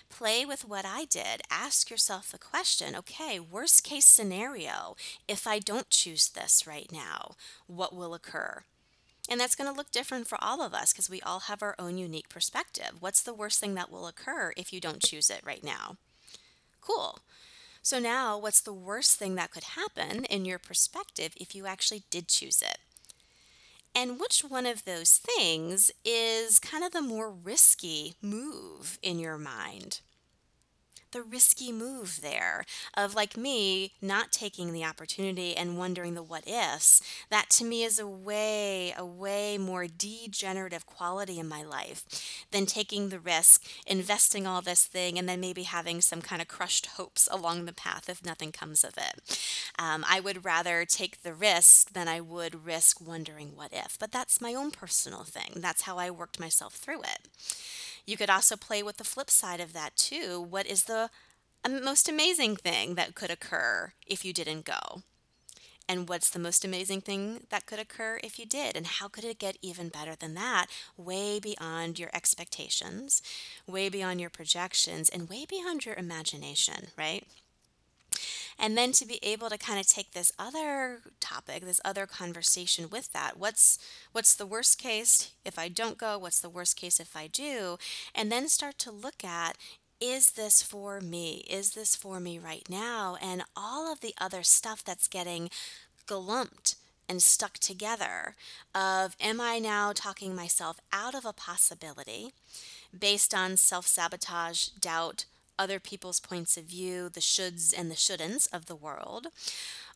Play 0.08 0.44
with 0.44 0.64
what 0.64 0.84
I 0.84 1.04
did. 1.04 1.42
Ask 1.50 1.90
yourself 1.90 2.30
the 2.30 2.38
question 2.38 2.94
okay, 2.96 3.38
worst 3.38 3.84
case 3.84 4.06
scenario, 4.06 4.96
if 5.28 5.46
I 5.46 5.58
don't 5.58 5.90
choose 5.90 6.28
this 6.28 6.66
right 6.66 6.90
now, 6.92 7.32
what 7.66 7.94
will 7.94 8.14
occur? 8.14 8.64
And 9.30 9.40
that's 9.40 9.54
going 9.54 9.70
to 9.70 9.76
look 9.76 9.92
different 9.92 10.26
for 10.26 10.36
all 10.42 10.60
of 10.60 10.74
us 10.74 10.92
because 10.92 11.08
we 11.08 11.20
all 11.20 11.40
have 11.40 11.62
our 11.62 11.76
own 11.78 11.96
unique 11.96 12.28
perspective. 12.28 12.94
What's 12.98 13.22
the 13.22 13.32
worst 13.32 13.60
thing 13.60 13.74
that 13.76 13.90
will 13.90 14.08
occur 14.08 14.52
if 14.56 14.72
you 14.72 14.80
don't 14.80 15.00
choose 15.02 15.30
it 15.30 15.40
right 15.44 15.62
now? 15.62 15.96
Cool. 16.80 17.20
So 17.80 18.00
now, 18.00 18.36
what's 18.36 18.60
the 18.60 18.72
worst 18.72 19.18
thing 19.18 19.36
that 19.36 19.52
could 19.52 19.62
happen 19.62 20.24
in 20.24 20.44
your 20.44 20.58
perspective 20.58 21.32
if 21.36 21.54
you 21.54 21.66
actually 21.66 22.02
did 22.10 22.26
choose 22.26 22.60
it? 22.60 22.78
And 23.94 24.20
which 24.20 24.42
one 24.46 24.66
of 24.66 24.84
those 24.84 25.12
things 25.18 25.90
is 26.04 26.58
kind 26.58 26.84
of 26.84 26.92
the 26.92 27.00
more 27.00 27.30
risky 27.30 28.14
move 28.20 28.98
in 29.02 29.18
your 29.18 29.38
mind? 29.38 30.00
The 31.12 31.22
risky 31.22 31.72
move 31.72 32.20
there 32.22 32.64
of 32.96 33.14
like 33.14 33.36
me 33.36 33.92
not 34.00 34.32
taking 34.32 34.72
the 34.72 34.84
opportunity 34.84 35.56
and 35.56 35.78
wondering 35.78 36.14
the 36.14 36.22
what 36.22 36.46
ifs. 36.46 37.02
That 37.30 37.50
to 37.50 37.64
me 37.64 37.84
is 37.84 37.98
a 37.98 38.06
way, 38.06 38.94
a 38.96 39.04
way 39.04 39.58
more 39.58 39.86
degenerative 39.86 40.86
quality 40.86 41.38
in 41.38 41.48
my 41.48 41.62
life 41.62 42.04
than 42.50 42.66
taking 42.66 43.08
the 43.08 43.20
risk, 43.20 43.64
investing 43.86 44.46
all 44.46 44.62
this 44.62 44.84
thing, 44.86 45.18
and 45.18 45.28
then 45.28 45.40
maybe 45.40 45.64
having 45.64 46.00
some 46.00 46.22
kind 46.22 46.42
of 46.42 46.48
crushed 46.48 46.86
hopes 46.86 47.28
along 47.30 47.64
the 47.64 47.72
path 47.72 48.08
if 48.08 48.24
nothing 48.24 48.52
comes 48.52 48.84
of 48.84 48.94
it. 48.96 49.38
Um, 49.78 50.04
I 50.08 50.20
would 50.20 50.44
rather 50.44 50.84
take 50.84 51.22
the 51.22 51.34
risk 51.34 51.92
than 51.92 52.08
I 52.08 52.20
would 52.20 52.64
risk 52.64 53.00
wondering 53.00 53.52
what 53.54 53.72
if. 53.72 53.98
But 53.98 54.12
that's 54.12 54.40
my 54.40 54.54
own 54.54 54.70
personal 54.70 55.24
thing. 55.24 55.54
That's 55.56 55.82
how 55.82 55.98
I 55.98 56.10
worked 56.10 56.40
myself 56.40 56.74
through 56.74 57.02
it. 57.02 57.28
You 58.10 58.16
could 58.16 58.28
also 58.28 58.56
play 58.56 58.82
with 58.82 58.96
the 58.96 59.04
flip 59.04 59.30
side 59.30 59.60
of 59.60 59.72
that 59.72 59.94
too. 59.94 60.40
What 60.40 60.66
is 60.66 60.82
the 60.82 61.10
most 61.64 62.08
amazing 62.08 62.56
thing 62.56 62.96
that 62.96 63.14
could 63.14 63.30
occur 63.30 63.92
if 64.04 64.24
you 64.24 64.32
didn't 64.32 64.64
go? 64.64 65.02
And 65.88 66.08
what's 66.08 66.28
the 66.28 66.40
most 66.40 66.64
amazing 66.64 67.02
thing 67.02 67.46
that 67.50 67.66
could 67.66 67.78
occur 67.78 68.18
if 68.24 68.36
you 68.36 68.46
did? 68.46 68.76
And 68.76 68.88
how 68.88 69.06
could 69.06 69.22
it 69.22 69.38
get 69.38 69.58
even 69.62 69.90
better 69.90 70.16
than 70.16 70.34
that? 70.34 70.66
Way 70.96 71.38
beyond 71.38 72.00
your 72.00 72.10
expectations, 72.12 73.22
way 73.68 73.88
beyond 73.88 74.20
your 74.20 74.28
projections, 74.28 75.08
and 75.08 75.28
way 75.28 75.46
beyond 75.48 75.86
your 75.86 75.94
imagination, 75.94 76.88
right? 76.98 77.24
And 78.60 78.76
then 78.76 78.92
to 78.92 79.06
be 79.06 79.18
able 79.22 79.48
to 79.48 79.58
kind 79.58 79.80
of 79.80 79.86
take 79.86 80.12
this 80.12 80.32
other 80.38 81.00
topic 81.18 81.64
this 81.64 81.80
other 81.84 82.06
conversation 82.06 82.88
with 82.90 83.12
that 83.12 83.38
what's 83.38 83.78
what's 84.12 84.34
the 84.34 84.46
worst 84.46 84.78
case 84.78 85.30
if 85.44 85.58
i 85.58 85.68
don't 85.68 85.98
go? 85.98 86.18
What's 86.18 86.40
the 86.40 86.48
worst 86.48 86.76
case 86.76 87.00
if 87.00 87.16
i 87.16 87.26
do? 87.26 87.78
And 88.14 88.30
then 88.30 88.48
start 88.48 88.78
to 88.80 88.90
look 88.90 89.24
at 89.24 89.56
is 90.00 90.32
this 90.32 90.62
for 90.62 90.98
me? 91.02 91.44
Is 91.48 91.74
this 91.74 91.94
for 91.94 92.20
me 92.20 92.38
right 92.38 92.66
now? 92.70 93.18
And 93.20 93.42
all 93.54 93.92
of 93.92 94.00
the 94.00 94.14
other 94.18 94.42
stuff 94.42 94.82
that's 94.82 95.08
getting 95.08 95.50
glumped 96.06 96.76
and 97.06 97.22
stuck 97.22 97.58
together 97.58 98.36
of 98.74 99.16
am 99.20 99.40
i 99.40 99.58
now 99.58 99.92
talking 99.92 100.34
myself 100.34 100.78
out 100.92 101.14
of 101.14 101.24
a 101.24 101.32
possibility 101.32 102.32
based 102.96 103.34
on 103.34 103.56
self-sabotage 103.56 104.68
doubt 104.80 105.24
other 105.60 105.78
people's 105.78 106.18
points 106.20 106.56
of 106.56 106.64
view, 106.64 107.10
the 107.10 107.20
shoulds 107.20 107.74
and 107.76 107.90
the 107.90 107.94
shouldn'ts 107.94 108.48
of 108.50 108.64
the 108.64 108.74
world? 108.74 109.26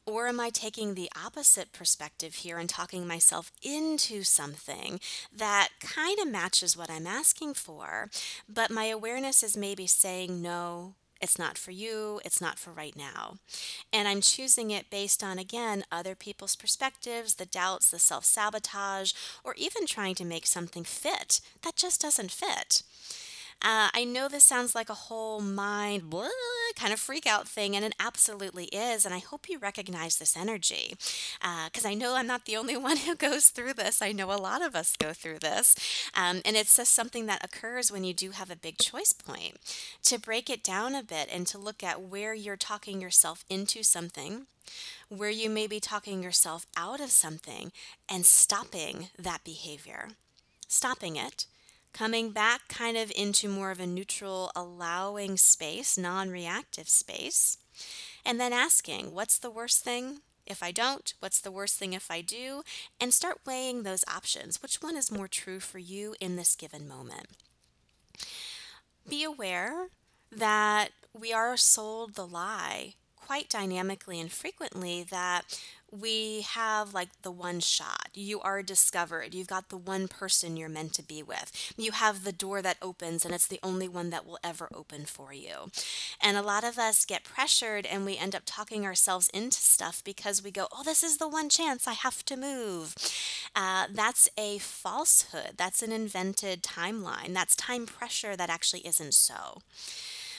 Or 0.07 0.29
am 0.29 0.39
I 0.39 0.51
taking 0.51 0.93
the 0.95 1.11
opposite 1.25 1.73
perspective 1.73 2.35
here 2.35 2.59
and 2.59 2.69
talking 2.69 3.07
myself 3.07 3.51
into 3.63 4.23
something 4.23 5.01
that 5.35 5.71
kind 5.81 6.19
of 6.19 6.29
matches 6.29 6.77
what 6.77 6.91
I'm 6.91 7.07
asking 7.07 7.55
for, 7.55 8.11
but 8.47 8.71
my 8.71 8.85
awareness 8.85 9.43
is 9.43 9.57
maybe 9.57 9.87
saying, 9.87 10.43
no, 10.43 10.93
it's 11.23 11.39
not 11.39 11.57
for 11.57 11.71
you, 11.71 12.21
it's 12.23 12.43
not 12.43 12.59
for 12.59 12.71
right 12.71 12.95
now. 12.95 13.37
And 13.95 14.07
I'm 14.07 14.21
choosing 14.21 14.71
it 14.71 14.91
based 14.91 15.25
on, 15.25 15.39
again, 15.39 15.85
other 15.91 16.15
people's 16.15 16.55
perspectives, 16.55 17.37
the 17.37 17.47
doubts, 17.47 17.91
the 17.91 17.99
self 17.99 18.27
sabotage, 18.27 19.13
or 19.43 19.55
even 19.57 19.87
trying 19.87 20.17
to 20.17 20.25
make 20.27 20.47
something 20.47 20.85
fit 20.85 21.41
that 21.63 21.77
just 21.77 22.03
doesn't 22.03 22.31
fit. 22.31 22.83
Uh, 23.63 23.89
I 23.95 24.05
know 24.05 24.29
this 24.29 24.45
sounds 24.45 24.75
like 24.75 24.91
a 24.91 24.95
whole 24.95 25.41
mind 25.41 26.11
blah, 26.11 26.29
kind 26.77 26.93
of 26.93 27.01
freak 27.01 27.27
out 27.27 27.49
thing, 27.49 27.75
and 27.75 27.85
it 27.85 27.95
absolutely 27.99 28.67
is. 28.67 29.05
And 29.05 29.15
I 29.15 29.19
hope 29.19 29.49
you 29.49 29.59
recognize 29.59 30.17
this 30.17 30.37
energy 30.37 30.95
because 31.67 31.85
uh, 31.85 31.89
I 31.89 31.95
know 31.95 32.15
I'm 32.15 32.27
not 32.27 32.45
the 32.45 32.57
only 32.57 32.77
one 32.89 32.99
who 32.99 33.15
goes 33.15 33.49
through 33.49 33.75
this. 33.75 34.03
I 34.03 34.13
know 34.13 34.31
a 34.33 34.37
lot 34.37 34.63
of 34.63 34.75
us 34.75 34.97
go 34.97 35.13
through 35.13 35.39
this. 35.39 35.75
Um, 36.15 36.43
and 36.45 36.57
it's 36.57 36.77
just 36.77 36.93
something 36.93 37.27
that 37.27 37.45
occurs 37.45 37.91
when 37.91 38.05
you 38.05 38.13
do 38.13 38.31
have 38.31 38.51
a 38.51 38.57
big 38.57 38.79
choice 38.79 39.13
point. 39.13 39.57
To 40.05 40.19
break 40.19 40.51
it 40.51 40.63
down 40.63 40.95
a 40.95 41.03
bit 41.03 41.29
and 41.33 41.47
to 41.49 41.59
look 41.59 41.83
at 41.83 42.03
where 42.03 42.35
you're 42.35 42.57
talking 42.57 43.01
yourself 43.01 43.45
into 43.49 43.83
something 43.83 44.47
where 45.09 45.31
you 45.31 45.51
may 45.51 45.67
be 45.67 45.81
talking 45.81 46.23
yourself 46.23 46.67
out 46.77 47.01
of 47.01 47.11
something 47.11 47.73
and 48.09 48.25
stopping 48.27 49.09
that 49.19 49.45
behavior, 49.45 50.09
stopping 50.69 51.17
it, 51.17 51.47
coming 51.95 52.31
back 52.31 52.69
kind 52.69 52.99
of 52.99 53.11
into 53.17 53.49
more 53.49 53.71
of 53.71 53.81
a 53.81 53.87
neutral, 53.87 54.51
allowing 54.55 55.39
space, 55.39 55.97
non 55.97 56.29
reactive 56.29 56.89
space, 56.89 57.57
and 58.27 58.39
then 58.39 58.53
asking, 58.53 59.15
what's 59.15 59.39
the 59.39 59.51
worst 59.51 59.83
thing? 59.83 60.21
If 60.47 60.63
I 60.63 60.73
don't, 60.73 61.15
what's 61.21 61.41
the 61.41 61.51
worst 61.51 61.79
thing 61.79 61.95
if 61.95 62.11
I 62.11 62.21
do? 62.21 62.63
And 63.01 63.15
start 63.15 63.41
weighing 63.47 63.83
those 63.83 64.05
options. 64.07 64.61
Which 64.61 64.83
one 64.83 64.97
is 64.97 65.11
more 65.11 65.29
true 65.29 65.59
for 65.59 65.79
you 65.79 66.15
in 66.21 66.37
this 66.37 66.55
given 66.55 66.87
moment? 66.87 67.29
Be 69.09 69.25
aware 69.25 69.89
that 70.31 70.89
we 71.19 71.33
are 71.33 71.57
sold 71.57 72.15
the 72.15 72.27
lie 72.27 72.95
quite 73.27 73.49
dynamically 73.49 74.21
and 74.21 74.31
frequently 74.31 75.03
that 75.11 75.43
we 76.01 76.43
have 76.43 76.93
like 76.93 77.11
the 77.23 77.31
one 77.31 77.61
shot. 77.61 78.09
You 78.15 78.41
are 78.41 78.63
discovered. 78.63 79.35
You've 79.35 79.47
got 79.47 79.69
the 79.69 79.77
one 79.77 80.09
person 80.09 80.57
you're 80.57 80.69
meant 80.69 80.93
to 80.95 81.03
be 81.03 81.23
with. 81.23 81.53
You 81.77 81.93
have 81.93 82.25
the 82.25 82.33
door 82.33 82.63
that 82.63 82.79
opens 82.83 83.25
and 83.25 83.33
it's 83.33 83.47
the 83.47 83.61
only 83.63 83.89
one 83.89 84.11
that 84.11 84.27
will 84.27 84.39
ever 84.43 84.69
open 84.75 85.05
for 85.05 85.33
you. 85.33 85.71
And 86.21 86.37
a 86.37 86.43
lot 86.43 86.65
of 86.65 86.79
us 86.79 87.05
get 87.05 87.25
pressured 87.25 87.87
and 87.87 88.05
we 88.05 88.17
end 88.17 88.35
up 88.35 88.43
talking 88.45 88.85
ourselves 88.85 89.29
into 89.33 89.59
stuff 89.59 90.03
because 90.05 90.43
we 90.43 90.51
go, 90.51 90.67
oh, 90.73 90.83
this 90.83 91.03
is 91.03 91.19
the 91.19 91.29
one 91.29 91.49
chance 91.49 91.87
I 91.87 91.93
have 91.93 92.25
to 92.27 92.37
move. 92.37 92.95
Uh, 93.55 93.87
that's 93.93 94.29
a 94.37 94.59
falsehood. 94.59 95.53
That's 95.57 95.83
an 95.83 95.93
invented 95.93 96.63
timeline. 96.63 97.35
That's 97.35 97.55
time 97.55 97.87
pressure 97.87 98.37
that 98.37 98.51
actually 98.51 98.87
isn't 98.87 99.15
so. 99.15 99.61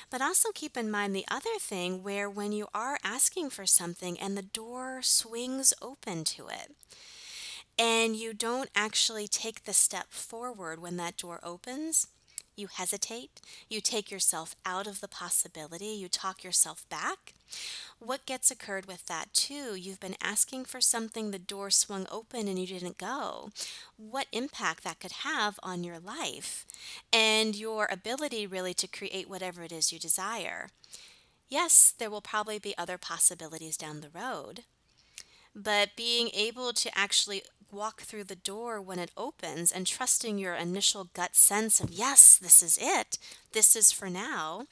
But 0.09 0.21
also 0.21 0.49
keep 0.53 0.77
in 0.77 0.89
mind 0.89 1.15
the 1.15 1.25
other 1.29 1.57
thing 1.59 2.03
where 2.03 2.29
when 2.29 2.51
you 2.51 2.67
are 2.73 2.97
asking 3.03 3.49
for 3.49 3.65
something 3.65 4.19
and 4.19 4.37
the 4.37 4.41
door 4.41 5.01
swings 5.01 5.73
open 5.81 6.23
to 6.25 6.47
it, 6.47 6.75
and 7.77 8.15
you 8.15 8.33
don't 8.33 8.69
actually 8.75 9.27
take 9.27 9.63
the 9.65 9.73
step 9.73 10.11
forward 10.11 10.79
when 10.81 10.97
that 10.97 11.17
door 11.17 11.39
opens, 11.43 12.07
you 12.57 12.67
hesitate, 12.67 13.41
you 13.69 13.81
take 13.81 14.11
yourself 14.11 14.55
out 14.65 14.87
of 14.87 15.01
the 15.01 15.07
possibility, 15.07 15.87
you 15.87 16.07
talk 16.07 16.43
yourself 16.43 16.87
back. 16.89 17.33
What 17.99 18.25
gets 18.25 18.51
occurred 18.51 18.85
with 18.85 19.05
that 19.05 19.33
too? 19.33 19.75
You've 19.75 19.99
been 19.99 20.17
asking 20.21 20.65
for 20.65 20.81
something, 20.81 21.31
the 21.31 21.39
door 21.39 21.69
swung 21.69 22.07
open 22.11 22.47
and 22.47 22.59
you 22.59 22.67
didn't 22.67 22.97
go. 22.97 23.51
What 23.97 24.27
impact 24.31 24.83
that 24.83 24.99
could 24.99 25.11
have 25.23 25.59
on 25.63 25.83
your 25.83 25.99
life 25.99 26.65
and 27.13 27.55
your 27.55 27.87
ability 27.91 28.47
really 28.47 28.73
to 28.75 28.87
create 28.87 29.29
whatever 29.29 29.63
it 29.63 29.71
is 29.71 29.91
you 29.91 29.99
desire. 29.99 30.69
Yes, 31.49 31.93
there 31.97 32.09
will 32.09 32.21
probably 32.21 32.59
be 32.59 32.77
other 32.77 32.97
possibilities 32.97 33.77
down 33.77 34.01
the 34.01 34.09
road, 34.09 34.63
but 35.55 35.95
being 35.95 36.29
able 36.33 36.73
to 36.73 36.97
actually 36.97 37.43
walk 37.71 38.01
through 38.01 38.25
the 38.25 38.35
door 38.35 38.81
when 38.81 38.99
it 38.99 39.11
opens 39.17 39.71
and 39.71 39.85
trusting 39.85 40.37
your 40.37 40.55
initial 40.55 41.09
gut 41.13 41.35
sense 41.35 41.79
of, 41.79 41.91
yes, 41.91 42.37
this 42.37 42.61
is 42.61 42.77
it, 42.81 43.17
this 43.53 43.75
is 43.75 43.91
for 43.91 44.09
now, 44.09 44.65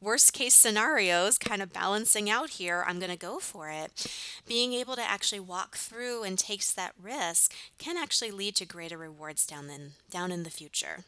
worst 0.00 0.32
case 0.32 0.54
scenarios, 0.54 1.38
kind 1.38 1.62
of 1.62 1.72
balancing 1.72 2.28
out 2.28 2.50
here, 2.50 2.84
I'm 2.86 2.98
going 2.98 3.10
to 3.10 3.16
go 3.16 3.38
for 3.38 3.70
it. 3.70 4.06
Being 4.46 4.74
able 4.74 4.96
to 4.96 5.02
actually 5.02 5.40
walk 5.40 5.76
through 5.76 6.24
and 6.24 6.38
takes 6.38 6.72
that 6.72 6.92
risk 7.00 7.54
can 7.78 7.96
actually 7.96 8.30
lead 8.30 8.54
to 8.56 8.66
greater 8.66 8.98
rewards 8.98 9.46
down 9.46 9.70
in, 9.70 9.92
down 10.10 10.30
in 10.30 10.42
the 10.42 10.50
future. 10.50 11.04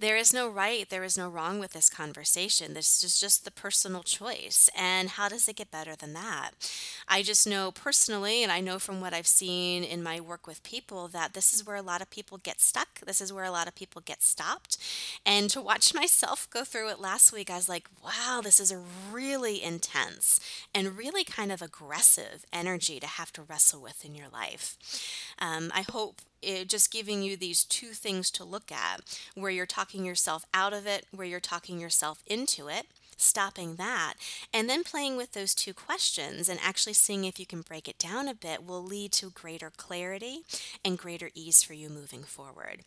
There 0.00 0.16
is 0.16 0.32
no 0.32 0.48
right, 0.48 0.88
there 0.88 1.04
is 1.04 1.16
no 1.16 1.28
wrong 1.28 1.58
with 1.58 1.72
this 1.72 1.88
conversation. 1.88 2.74
This 2.74 3.02
is 3.02 3.20
just 3.20 3.44
the 3.44 3.50
personal 3.50 4.02
choice. 4.02 4.68
And 4.76 5.10
how 5.10 5.28
does 5.28 5.48
it 5.48 5.56
get 5.56 5.70
better 5.70 5.94
than 5.94 6.12
that? 6.14 6.50
I 7.06 7.22
just 7.22 7.46
know 7.46 7.70
personally, 7.70 8.42
and 8.42 8.50
I 8.50 8.60
know 8.60 8.78
from 8.78 9.00
what 9.00 9.14
I've 9.14 9.26
seen 9.26 9.84
in 9.84 10.02
my 10.02 10.20
work 10.20 10.46
with 10.46 10.62
people, 10.62 11.08
that 11.08 11.32
this 11.34 11.54
is 11.54 11.64
where 11.64 11.76
a 11.76 11.82
lot 11.82 12.02
of 12.02 12.10
people 12.10 12.38
get 12.38 12.60
stuck. 12.60 13.00
This 13.00 13.20
is 13.20 13.32
where 13.32 13.44
a 13.44 13.50
lot 13.50 13.68
of 13.68 13.74
people 13.74 14.02
get 14.04 14.22
stopped. 14.22 14.78
And 15.24 15.48
to 15.50 15.60
watch 15.60 15.94
myself 15.94 16.48
go 16.50 16.64
through 16.64 16.90
it 16.90 17.00
last 17.00 17.32
week, 17.32 17.50
I 17.50 17.56
was 17.56 17.68
like, 17.68 17.88
wow, 18.04 18.40
this 18.42 18.58
is 18.58 18.72
a 18.72 18.82
really 19.12 19.62
intense 19.62 20.40
and 20.74 20.98
really 20.98 21.24
kind 21.24 21.52
of 21.52 21.62
aggressive 21.62 22.44
energy 22.52 22.98
to 23.00 23.06
have 23.06 23.32
to 23.34 23.42
wrestle 23.42 23.80
with 23.80 24.04
in 24.04 24.14
your 24.14 24.28
life. 24.28 24.76
Um, 25.38 25.70
I 25.74 25.82
hope 25.82 26.20
it, 26.44 26.68
just 26.68 26.92
giving 26.92 27.22
you 27.22 27.36
these 27.36 27.64
two 27.64 27.88
things 27.88 28.30
to 28.32 28.44
look 28.44 28.70
at 28.70 29.00
where 29.34 29.50
you're 29.50 29.66
talking 29.66 30.04
yourself 30.04 30.44
out 30.52 30.72
of 30.72 30.86
it, 30.86 31.06
where 31.10 31.26
you're 31.26 31.40
talking 31.40 31.80
yourself 31.80 32.22
into 32.26 32.68
it 32.68 32.86
stopping 33.16 33.76
that, 33.76 34.14
and 34.52 34.68
then 34.68 34.84
playing 34.84 35.16
with 35.16 35.32
those 35.32 35.54
two 35.54 35.74
questions 35.74 36.48
and 36.48 36.58
actually 36.62 36.92
seeing 36.92 37.24
if 37.24 37.38
you 37.38 37.46
can 37.46 37.62
break 37.62 37.88
it 37.88 37.98
down 37.98 38.28
a 38.28 38.34
bit 38.34 38.64
will 38.64 38.82
lead 38.82 39.12
to 39.12 39.30
greater 39.30 39.70
clarity 39.76 40.40
and 40.84 40.98
greater 40.98 41.30
ease 41.34 41.62
for 41.62 41.74
you 41.74 41.88
moving 41.88 42.22
forward. 42.22 42.82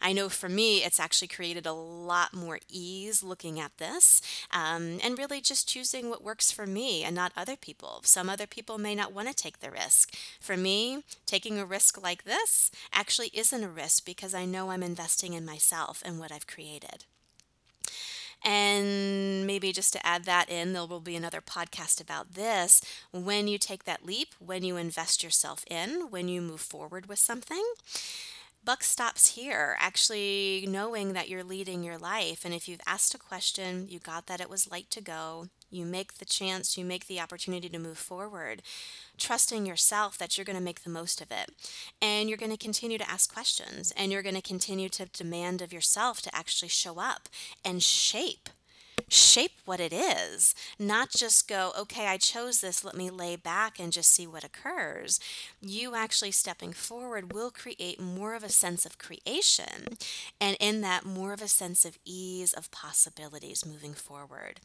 I 0.00 0.12
know 0.12 0.28
for 0.28 0.48
me, 0.48 0.84
it's 0.84 1.00
actually 1.00 1.28
created 1.28 1.66
a 1.66 1.72
lot 1.72 2.34
more 2.34 2.58
ease 2.68 3.22
looking 3.22 3.60
at 3.60 3.78
this 3.78 4.20
um, 4.50 4.98
and 5.02 5.18
really 5.18 5.40
just 5.40 5.68
choosing 5.68 6.10
what 6.10 6.22
works 6.22 6.50
for 6.50 6.66
me 6.66 7.04
and 7.04 7.14
not 7.14 7.32
other 7.36 7.56
people. 7.56 8.00
Some 8.04 8.28
other 8.28 8.46
people 8.46 8.78
may 8.78 8.94
not 8.94 9.12
want 9.12 9.28
to 9.28 9.34
take 9.34 9.60
the 9.60 9.70
risk. 9.70 10.14
For 10.40 10.56
me, 10.56 11.04
taking 11.26 11.58
a 11.58 11.66
risk 11.66 12.02
like 12.02 12.24
this 12.24 12.70
actually 12.92 13.30
isn't 13.32 13.64
a 13.64 13.68
risk 13.68 14.04
because 14.04 14.34
I 14.34 14.44
know 14.44 14.70
I'm 14.70 14.82
investing 14.82 15.32
in 15.34 15.44
myself 15.44 16.02
and 16.04 16.18
what 16.18 16.32
I've 16.32 16.46
created. 16.46 17.04
And 18.44 19.46
maybe 19.46 19.72
just 19.72 19.92
to 19.92 20.06
add 20.06 20.24
that 20.24 20.50
in, 20.50 20.72
there 20.72 20.86
will 20.86 21.00
be 21.00 21.16
another 21.16 21.40
podcast 21.40 22.00
about 22.00 22.34
this. 22.34 22.80
When 23.12 23.46
you 23.46 23.58
take 23.58 23.84
that 23.84 24.04
leap, 24.04 24.34
when 24.38 24.64
you 24.64 24.76
invest 24.76 25.22
yourself 25.22 25.64
in, 25.70 26.08
when 26.10 26.28
you 26.28 26.40
move 26.42 26.60
forward 26.60 27.06
with 27.06 27.18
something, 27.20 27.64
buck 28.64 28.82
stops 28.82 29.34
here, 29.34 29.76
actually 29.78 30.66
knowing 30.68 31.12
that 31.12 31.28
you're 31.28 31.44
leading 31.44 31.82
your 31.82 31.98
life. 31.98 32.44
And 32.44 32.54
if 32.54 32.68
you've 32.68 32.80
asked 32.86 33.14
a 33.14 33.18
question, 33.18 33.86
you 33.88 33.98
got 33.98 34.26
that 34.26 34.40
it 34.40 34.50
was 34.50 34.70
light 34.70 34.90
to 34.90 35.00
go, 35.00 35.48
you 35.72 35.84
make 35.84 36.14
the 36.14 36.24
chance, 36.24 36.76
you 36.76 36.84
make 36.84 37.06
the 37.06 37.20
opportunity 37.20 37.68
to 37.68 37.78
move 37.78 37.98
forward, 37.98 38.62
trusting 39.18 39.66
yourself 39.66 40.18
that 40.18 40.36
you're 40.36 40.44
going 40.44 40.58
to 40.58 40.62
make 40.62 40.84
the 40.84 40.90
most 40.90 41.20
of 41.20 41.30
it. 41.30 41.50
And 42.00 42.28
you're 42.28 42.38
going 42.38 42.52
to 42.52 42.58
continue 42.58 42.98
to 42.98 43.10
ask 43.10 43.32
questions 43.32 43.92
and 43.96 44.12
you're 44.12 44.22
going 44.22 44.34
to 44.34 44.42
continue 44.42 44.88
to 44.90 45.06
demand 45.06 45.62
of 45.62 45.72
yourself 45.72 46.20
to 46.22 46.34
actually 46.34 46.68
show 46.68 46.98
up 46.98 47.28
and 47.64 47.82
shape 47.82 48.48
shape 49.08 49.52
what 49.64 49.80
it 49.80 49.92
is, 49.92 50.54
not 50.78 51.10
just 51.10 51.48
go, 51.48 51.72
okay, 51.78 52.06
I 52.06 52.16
chose 52.16 52.60
this, 52.60 52.84
let 52.84 52.96
me 52.96 53.10
lay 53.10 53.36
back 53.36 53.78
and 53.78 53.92
just 53.92 54.10
see 54.10 54.26
what 54.26 54.44
occurs. 54.44 55.20
You 55.60 55.94
actually 55.94 56.30
stepping 56.30 56.72
forward 56.72 57.32
will 57.32 57.50
create 57.50 58.00
more 58.00 58.34
of 58.34 58.42
a 58.42 58.48
sense 58.48 58.86
of 58.86 58.98
creation, 58.98 59.98
and 60.40 60.56
in 60.60 60.80
that, 60.80 61.04
more 61.04 61.32
of 61.32 61.42
a 61.42 61.48
sense 61.48 61.84
of 61.84 61.98
ease 62.04 62.52
of 62.52 62.70
possibilities 62.70 63.66
moving 63.66 63.94
forward. 63.94 64.60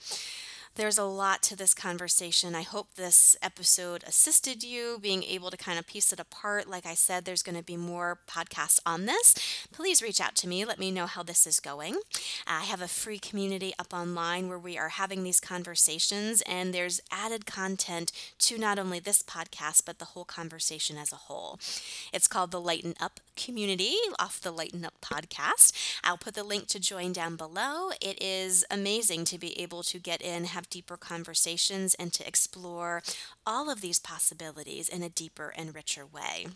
There's 0.78 1.00
a 1.00 1.06
lot 1.06 1.42
to 1.44 1.56
this 1.56 1.74
conversation. 1.74 2.54
I 2.54 2.62
hope 2.62 2.94
this 2.94 3.36
episode 3.42 4.04
assisted 4.06 4.64
you 4.64 5.00
being 5.02 5.24
able 5.24 5.50
to 5.50 5.58
kind 5.58 5.80
of 5.80 5.88
piece 5.88 6.14
it 6.14 6.20
apart. 6.20 6.70
Like 6.70 6.86
I 6.86 6.94
said, 6.94 7.26
there's 7.26 7.42
going 7.42 7.58
to 7.58 7.64
be 7.64 7.76
more 7.76 8.20
podcasts 8.30 8.80
on 8.86 9.08
this. 9.08 9.34
Please 9.72 10.04
reach 10.04 10.22
out 10.22 10.36
to 10.36 10.48
me. 10.48 10.66
Let 10.66 10.78
me 10.78 10.92
know 10.92 11.08
how 11.08 11.24
this 11.24 11.48
is 11.48 11.60
going. 11.60 11.96
I 12.46 12.62
have 12.66 12.80
a 12.80 12.88
free 12.88 13.18
community 13.18 13.74
up 13.80 13.92
online 13.92 14.50
where 14.50 14.60
we 14.60 14.78
are 14.78 14.90
having 14.90 15.24
these 15.24 15.40
conversations, 15.40 16.44
and 16.44 16.76
there's 16.76 17.02
added 17.12 17.48
content 17.48 18.12
to 18.42 18.60
not 18.60 18.78
only 18.78 19.00
this 19.00 19.24
podcast, 19.24 19.82
but 19.84 19.98
the 19.98 20.06
whole 20.06 20.26
conversation 20.26 20.96
as 20.96 21.12
a 21.12 21.16
whole. 21.16 21.58
It's 22.14 22.28
called 22.28 22.52
the 22.52 22.62
Lighten 22.62 22.94
Up 23.02 23.20
Community 23.36 23.96
off 24.20 24.40
the 24.40 24.52
Lighten 24.52 24.86
Up 24.86 24.94
podcast. 25.02 25.74
I'll 26.04 26.20
put 26.20 26.36
the 26.36 26.44
link 26.44 26.68
to 26.68 26.80
join 26.80 27.14
down 27.14 27.36
below. 27.36 27.90
It 28.00 28.22
is 28.22 28.64
amazing 28.70 29.26
to 29.26 29.40
be 29.40 29.60
able 29.60 29.82
to 29.82 29.98
get 29.98 30.22
in, 30.22 30.46
have 30.68 30.70
deeper 30.70 30.98
conversations 30.98 31.96
and 31.96 32.12
to 32.14 32.28
explore 32.28 33.02
all 33.46 33.70
of 33.70 33.82
these 33.82 34.00
possibilities 34.00 34.90
in 34.90 35.02
a 35.02 35.10
deeper 35.10 35.54
and 35.56 35.74
richer 35.74 36.06
way. 36.06 36.48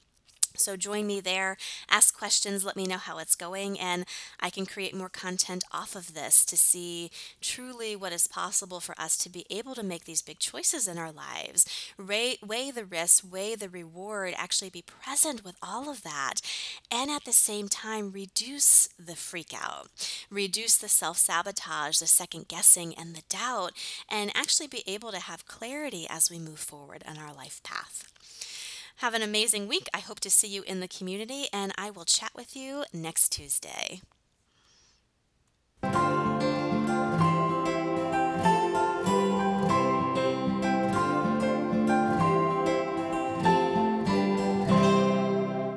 So 0.56 0.76
join 0.76 1.08
me 1.08 1.20
there, 1.20 1.58
ask 1.90 2.18
questions, 2.18 2.64
let 2.64 2.76
me 2.76 2.86
know 2.86 2.98
how 2.98 3.18
it's 3.18 3.36
going, 3.36 3.80
and 3.80 4.06
I 4.40 4.50
can 4.50 4.66
create 4.66 4.96
more 4.96 5.10
content 5.10 5.64
off 5.72 5.96
of 5.96 6.14
this 6.14 6.46
to 6.46 6.58
see 6.58 7.10
truly 7.42 7.96
what 7.96 8.14
is 8.14 8.28
possible 8.28 8.80
for 8.80 9.00
us 9.00 9.18
to 9.18 9.30
be 9.30 9.46
able 9.50 9.76
to 9.76 9.84
make 9.84 10.06
these 10.06 10.22
big 10.22 10.40
choices 10.40 10.88
in 10.88 10.98
our 10.98 11.12
lives. 11.12 11.66
Weigh, 11.98 12.38
weigh 12.46 12.72
the 12.72 12.86
risk, 12.86 13.24
weigh 13.30 13.56
the 13.56 13.70
reward, 13.70 14.34
actually 14.38 14.70
be 14.70 14.84
present 14.84 15.44
with 15.44 15.56
all 15.62 15.90
of 15.90 16.04
that, 16.04 16.42
and 16.92 17.10
at 17.10 17.26
the 17.26 17.34
same 17.34 17.68
time, 17.68 18.12
reduce 18.12 18.90
the 19.00 19.16
freak 19.16 19.54
out, 19.54 19.88
reduce 20.30 20.78
the 20.78 20.90
self 20.90 21.18
sabotage, 21.18 22.00
the 22.00 22.08
second 22.08 22.48
guessing, 22.48 22.94
and 22.96 23.16
the 23.16 23.24
doubt, 23.30 23.72
and 24.10 24.32
actually 24.36 24.68
be 24.68 24.84
able 24.88 25.12
to 25.12 25.20
have 25.20 25.46
clarity 25.48 26.06
as 26.10 26.30
we 26.30 26.40
move 26.40 26.60
forward 26.60 27.04
on 27.08 27.18
our 27.18 27.34
life 27.34 27.62
path. 27.64 28.04
Have 28.98 29.14
an 29.14 29.22
amazing 29.22 29.68
week. 29.68 29.88
I 29.94 30.00
hope 30.00 30.20
to 30.22 30.30
see 30.30 30.48
you 30.48 30.64
in 30.64 30.80
the 30.80 30.88
community, 30.88 31.48
and 31.52 31.72
I 31.78 31.90
will 31.90 32.06
chat 32.06 32.32
with 32.36 32.56
you 32.56 32.86
next 32.94 33.32
Tuesday. 33.32 34.02